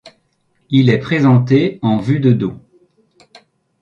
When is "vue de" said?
1.99-2.31